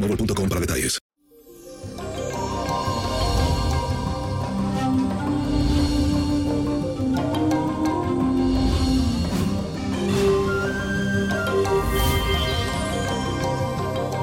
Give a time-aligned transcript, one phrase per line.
[0.00, 0.98] boostmobile.com para detalles.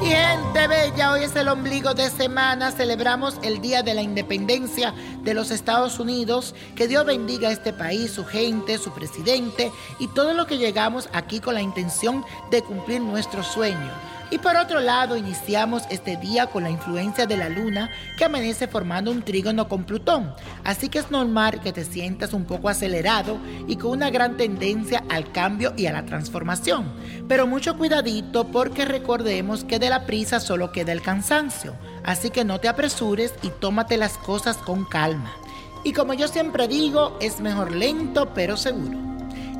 [0.02, 5.34] Gente bella, hoy es el ombligo de semana, celebramos el Día de la Independencia de
[5.34, 10.32] los Estados Unidos, que Dios bendiga a este país, su gente, su presidente y todo
[10.32, 14.15] lo que llegamos aquí con la intención de cumplir nuestro sueño.
[14.28, 18.66] Y por otro lado, iniciamos este día con la influencia de la luna que amanece
[18.66, 20.34] formando un trígono con Plutón.
[20.64, 25.04] Así que es normal que te sientas un poco acelerado y con una gran tendencia
[25.08, 26.92] al cambio y a la transformación.
[27.28, 31.76] Pero mucho cuidadito porque recordemos que de la prisa solo queda el cansancio.
[32.02, 35.32] Así que no te apresures y tómate las cosas con calma.
[35.84, 39.05] Y como yo siempre digo, es mejor lento pero seguro.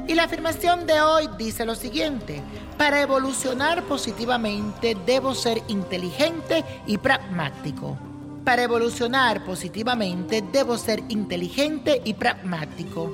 [0.08, 2.40] Y la afirmación de hoy dice lo siguiente,
[2.78, 7.98] para evolucionar positivamente debo ser inteligente y pragmático.
[8.44, 13.10] Para evolucionar positivamente debo ser inteligente y pragmático.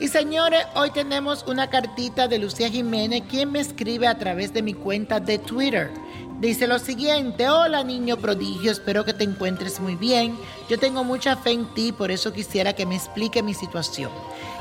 [0.00, 4.62] Y señores, hoy tenemos una cartita de Lucía Jiménez, quien me escribe a través de
[4.62, 5.90] mi cuenta de Twitter.
[6.40, 10.38] Dice lo siguiente, hola niño prodigio, espero que te encuentres muy bien.
[10.70, 14.10] Yo tengo mucha fe en ti, por eso quisiera que me explique mi situación.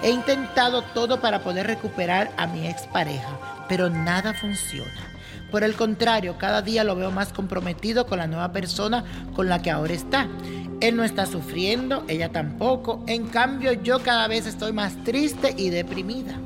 [0.03, 5.09] He intentado todo para poder recuperar a mi expareja, pero nada funciona.
[5.51, 9.61] Por el contrario, cada día lo veo más comprometido con la nueva persona con la
[9.61, 10.27] que ahora está.
[10.81, 13.05] Él no está sufriendo, ella tampoco.
[13.07, 16.37] En cambio, yo cada vez estoy más triste y deprimida.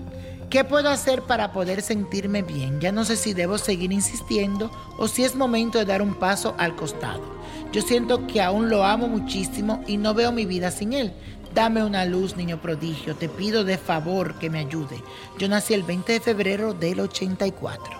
[0.53, 2.79] ¿Qué puedo hacer para poder sentirme bien?
[2.79, 4.69] Ya no sé si debo seguir insistiendo
[4.99, 7.23] o si es momento de dar un paso al costado.
[7.71, 11.11] Yo siento que aún lo amo muchísimo y no veo mi vida sin él.
[11.55, 13.15] Dame una luz, niño prodigio.
[13.15, 15.01] Te pido de favor que me ayude.
[15.39, 17.91] Yo nací el 20 de febrero del 84.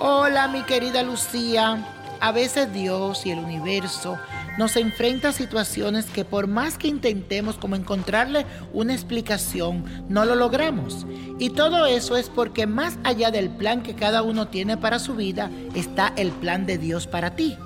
[0.00, 1.82] Hola, mi querida Lucía.
[2.20, 4.18] A veces Dios y el universo
[4.58, 10.34] nos enfrenta a situaciones que por más que intentemos como encontrarle una explicación, no lo
[10.34, 11.06] logramos.
[11.38, 15.14] Y todo eso es porque más allá del plan que cada uno tiene para su
[15.14, 17.56] vida, está el plan de Dios para ti.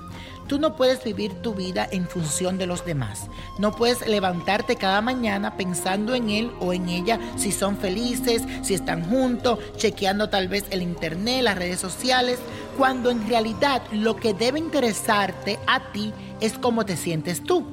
[0.47, 3.27] Tú no puedes vivir tu vida en función de los demás.
[3.59, 8.73] No puedes levantarte cada mañana pensando en él o en ella si son felices, si
[8.73, 12.39] están juntos, chequeando tal vez el internet, las redes sociales,
[12.77, 17.65] cuando en realidad lo que debe interesarte a ti es cómo te sientes tú.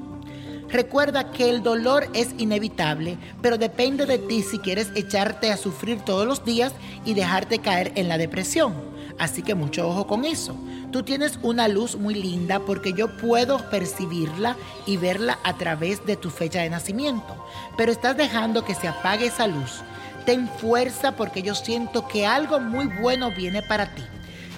[0.70, 6.00] Recuerda que el dolor es inevitable, pero depende de ti si quieres echarte a sufrir
[6.00, 6.72] todos los días
[7.04, 8.74] y dejarte caer en la depresión.
[9.18, 10.56] Así que mucho ojo con eso.
[10.90, 16.16] Tú tienes una luz muy linda porque yo puedo percibirla y verla a través de
[16.16, 17.36] tu fecha de nacimiento,
[17.76, 19.82] pero estás dejando que se apague esa luz.
[20.24, 24.02] Ten fuerza porque yo siento que algo muy bueno viene para ti.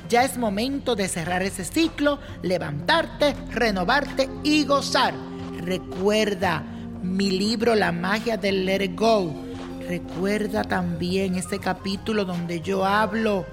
[0.09, 5.15] Ya es momento de cerrar ese ciclo, levantarte, renovarte y gozar.
[5.59, 6.63] Recuerda
[7.03, 9.35] mi libro La magia del Let Go.
[9.89, 13.47] Recuerda también ese capítulo donde yo hablo